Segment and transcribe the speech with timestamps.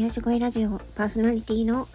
[0.00, 1.86] 癒し声ラジオパーソナリティの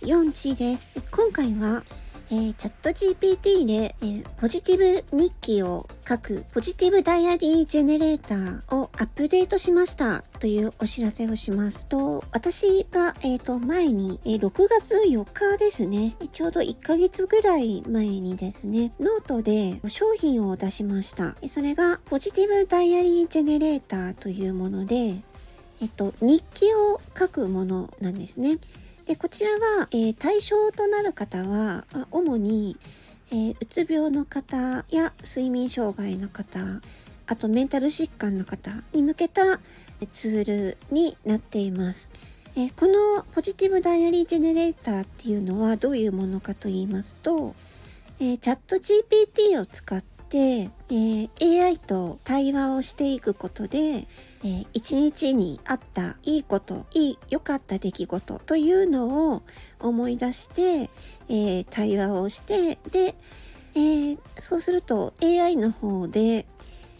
[0.00, 0.94] ヨンチです。
[1.10, 1.82] 今回は、
[2.30, 21.36] えー、 ChatGPT で、えー、ポジティブ日記を書くポジティブダイアリージェネレーターをアップデートしましたというお知らせをしますと、私が、えっ、ー、と、前に、えー、6月4日ですね、ちょうど1ヶ月ぐらい前にですね、ノートで商品を出しました。
[21.46, 25.20] それがポジティブダイアリージェネレーターというもので、
[25.82, 28.58] えっと、日記を書くものなんですね。
[29.06, 32.76] で、こちらは、えー、対象となる方は、主に、
[33.32, 36.60] えー、うつ病の方や睡眠障害の方、
[37.26, 39.42] あとメンタル疾患の方に向けた
[40.12, 42.12] ツールになっています。
[42.56, 47.54] えー、このポジティブダイアリージェネレーターっていうのはどういうものかと言いますと、
[48.20, 59.42] え、チャット GPT を使って、えー、AI と対話をしていくことで、えー、一日にあったいいこと、いい、良かった出来事というのを
[59.80, 60.88] 思い出して、
[61.28, 63.14] えー、対話をして、で、
[63.74, 66.46] えー、そうすると AI の方で、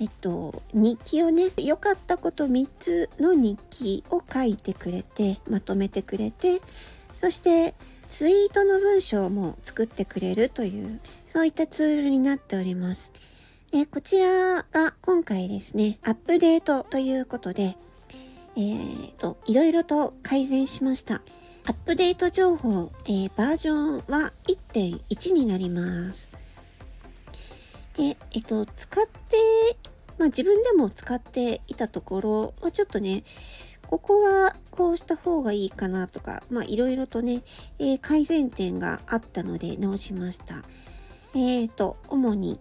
[0.01, 6.61] えっと、日記をね、良かったこと3つの日記を書いてくれて、まとめてくれて、
[7.15, 7.75] そして
[8.11, 13.13] ツイートの文章も作ってくれるという、そういったツールになっております。
[13.73, 14.27] えこちら
[14.65, 14.65] が
[15.01, 17.77] 今回ですね、アップデートということで、
[18.57, 21.23] えーと、いろいろと改善しました。
[21.67, 26.33] アップデート情報、えー、バージョンは1.1になります。
[27.97, 29.37] で、えっと、使って、
[30.19, 33.23] まあ自分でも使っていたところ、まあ、ちょっとね、
[33.87, 37.43] ここはこうした方がいいかなとか、まあいろいろとね、
[37.79, 40.65] えー、改善点があったので直しました。
[41.35, 42.59] えっ、ー、と、主に、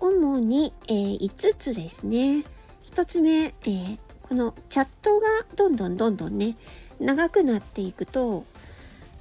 [0.00, 2.44] 主に、えー、5つですね。
[2.84, 6.56] 1つ目、えー、このチャットがどんどんどんどんね、
[6.98, 8.44] 長くなっていくと、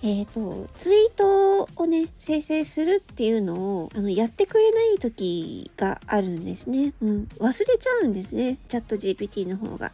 [0.02, 6.94] えっ、ー、と、ツイートをね、生成するっていうのを、あの、やってくれない時があるんですね。
[7.02, 7.28] うん。
[7.40, 8.58] 忘れちゃうんですね。
[8.70, 9.92] チャット GPT の方が。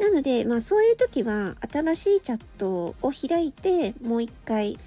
[0.00, 4.78] なので、まあそういう時は、新しいチャットを開いて、もう一回、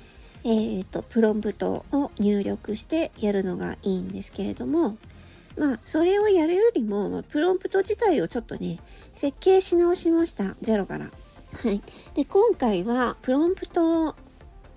[0.44, 4.98] えっ、ー、と、プロンプトを入力してやるのがいいんですけれども、
[5.60, 8.80] まあ、それをやるよりも、まあ、プロンプト自体をちょっとね、
[9.12, 10.56] 設計し直しました。
[10.62, 11.06] ゼロから。
[11.06, 11.82] はい。
[12.14, 14.14] で、今回は、プロンプトア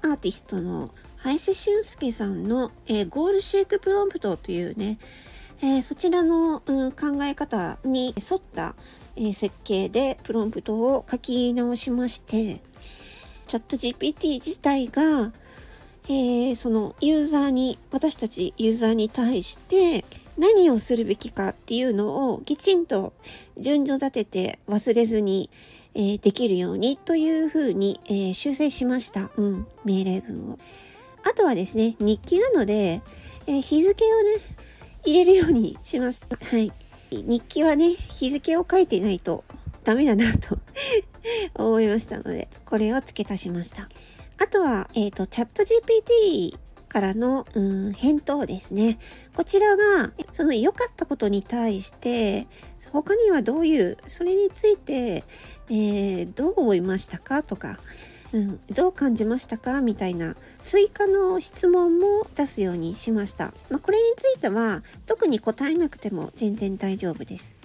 [0.02, 4.98] ーティストの林俊介さんの、えー、ゴールシークプロンプトというね、
[5.62, 8.74] えー、そちらの、うん、考え方に沿った、
[9.14, 12.60] えー、設計でプロンプトを書き直しまして、
[13.46, 15.32] チャット GPT 自体が、
[16.08, 20.04] え、そのユーザーに、私たちユーザーに対して、
[20.42, 23.12] 何をするべきかっていうのをきちんと
[23.56, 25.50] 順序立てて忘れずに、
[25.94, 29.30] えー、できるようにというふうに、えー、修正しました。
[29.36, 30.58] うん、命令文を。
[31.22, 33.02] あとはですね、日記なので、
[33.46, 34.24] えー、日付をね、
[35.04, 36.22] 入れるようにします。
[36.28, 36.72] はい。
[37.12, 39.44] 日記はね、日付を書いてないと
[39.84, 40.58] ダメだなと
[41.54, 43.88] 思いましたので、これを付け足しました。
[44.38, 46.58] あとは、えっ、ー、と、チャット GPT
[46.92, 48.98] からの、うん、返答ですね。
[49.34, 52.46] こちらが、その良かったことに対して、
[52.92, 55.24] 他にはどういう、それについて、
[55.70, 57.80] えー、どう思いましたかとか、
[58.32, 63.54] うん、どう感じましたかみたいな追加の質問も出すようにしました。
[63.70, 67.56] まあ、これについては特に答えなくても全然大丈夫です。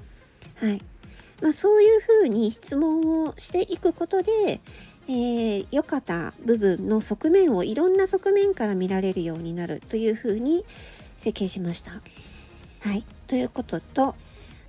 [0.55, 0.81] はい。
[1.41, 4.61] まあ、そういうふうに質問をしていくことで、
[5.09, 10.66] えー、良かった部分の側面をいろんな側面から見られるようになるというふうに
[11.16, 11.91] 設計しました。
[11.91, 13.06] はい。
[13.28, 14.16] ということと、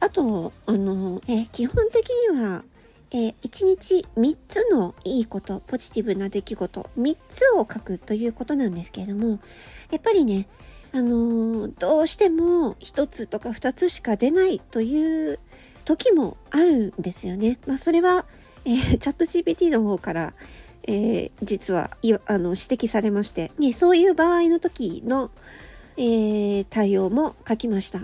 [0.01, 2.65] あと、あの、えー、基本的には、
[3.11, 9.41] えー、1日3つのいいこと、ポジティブな出来事、3つを書くということなんですけれども、
[9.91, 10.47] やっぱりね、
[10.93, 15.39] あの、どうしても1つとか2つしか出ないという
[15.85, 17.59] 時もあるんですよね。
[17.67, 18.25] まあ、それは
[18.69, 20.35] えー、チャット GPT の方から、
[20.87, 21.91] えー、実は
[22.27, 25.31] あの指摘されまして、ね、そういう場合の時の、
[25.97, 28.01] えー、対応も書きました。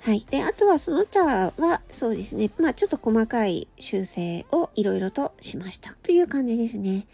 [0.00, 0.24] はい。
[0.30, 2.50] で、あとはその他は、そうですね。
[2.58, 5.94] まあ、ちょっと細かい修正をいろいろとしました。
[6.02, 7.06] という感じですね。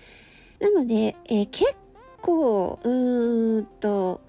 [0.60, 1.76] なので、えー、結
[2.20, 4.20] 構、うーんと、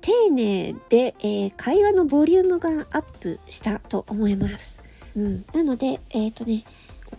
[0.00, 4.82] 丁寧で、えー、会話のボリュームがアップしたと思います。
[5.14, 5.44] うん。
[5.52, 6.64] なので、えっ、ー、とね、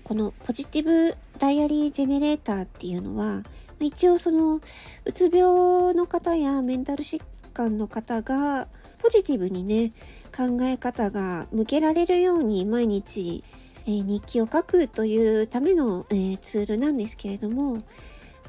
[0.04, 3.44] このポジティブダイアリージェネレーターっていうのは、
[3.80, 7.22] 一応その、うつ病の方やメンタル疾
[7.54, 8.68] 患の方が、
[9.00, 9.92] ポジティブにね、
[10.36, 13.44] 考え方が向けられるように毎日、
[13.86, 17.80] えー、日記を書くというための、えー、ツールなんですけれども、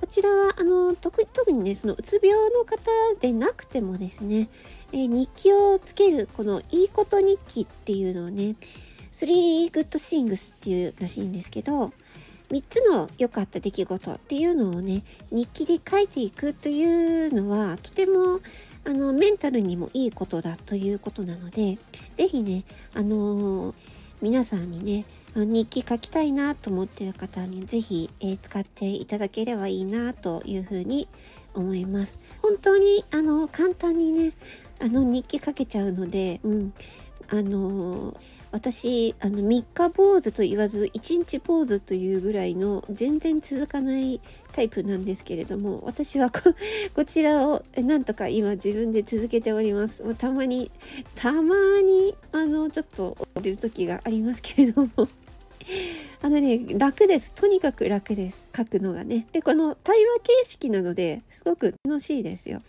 [0.00, 4.48] こちらは、あの、特にね、そのうつ病の方でなくてもですね、
[4.92, 8.56] えー、日記をつける、このいいこと日記っていうのをね、
[9.14, 11.92] 3 good things っていうらしいんですけど、
[12.50, 18.40] 3つの良かった出来事っていうのをね、日記で書いていくというのは、とても、
[18.86, 21.78] あの、メンタルにもいいことだということなので、
[22.16, 22.64] ぜひね、
[22.94, 23.74] あのー、
[24.20, 25.04] 皆さんにね、
[25.36, 31.08] 日記書きたいなと思ってる方にぜひ、えー、使っていただければいいなというふうに
[31.54, 32.20] 思います。
[32.40, 34.32] 本当にあの簡単にね、
[34.80, 36.72] あの日記書けちゃうので、うん、
[37.28, 38.16] あのー、
[38.52, 44.20] 私、あの、3日坊主と言わず、1日坊主というぐらいの全然続かない
[44.52, 46.40] タイプなんですけれども、私はこ
[47.04, 50.04] ちらをなんとか今自分で続けております。
[50.04, 50.70] またまに、
[51.14, 55.08] たまに、あの、ちょっと降りる時がありますけれども
[56.22, 57.32] あのね、楽です。
[57.34, 58.50] とにかく楽です。
[58.56, 59.26] 書くのがね。
[59.32, 62.60] で、この対話形式なので、すごく楽しいですよ。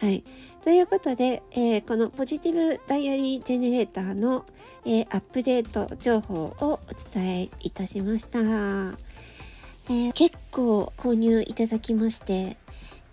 [0.00, 0.24] はい。
[0.62, 4.46] ということで、えー、このポジティブダイアリージェネレーターの、
[4.86, 6.80] えー、アップデート情報をお
[7.12, 8.38] 伝えいたしました。
[8.40, 12.56] えー、結構購入いただきまして、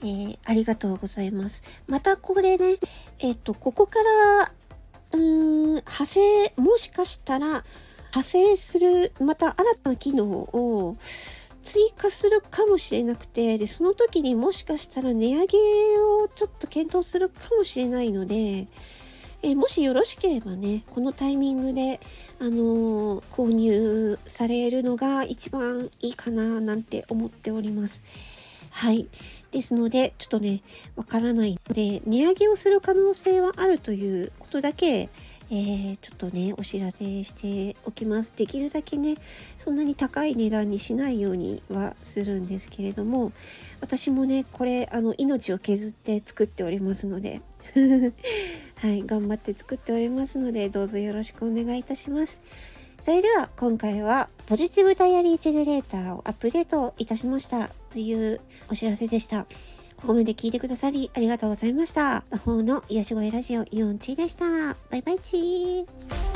[0.02, 1.82] えー、ありがとうございます。
[1.88, 2.78] またこれね、
[3.20, 4.52] えっ、と、ここから、
[5.12, 6.20] うーん、派生、
[6.56, 10.96] もしかしたら、派生する、また新たな機能を、
[11.68, 15.58] 追加するかもしれなくて、で、その時にもしかしたら値上げ
[15.98, 18.68] をちょっと検討するかもしれないので、
[19.44, 22.00] えもしよろしければね、このタイミングで、
[22.40, 28.02] あのー、購入されるのが一番いいかななんて思っております。
[28.72, 29.10] はい。
[29.52, 30.62] ですので、ちょっとね、
[30.96, 35.10] わからないので、値上げをする可能性はあるということだけ、
[35.50, 38.34] えー、ちょっとね、お知らせしておきます。
[38.36, 39.16] できるだけね、
[39.58, 43.32] そんなに高い値段にしないようにはするんですけれども、
[43.80, 47.42] 私もね、これ、あの、命を削って作っておりますので、
[48.76, 52.42] はい、頑張って作っておりますので、どうぞよろしくお願いいたします。
[53.00, 59.46] それでは、今回は、ポジティブダイアリージェネレーターをアップデートいたしましたというお知らせでした。
[59.98, 62.24] ここまで聞いてくださりありがとうございました。
[62.30, 64.46] 魔法の癒し声ラジオイオンチーでした。
[64.92, 66.27] バイバイチー。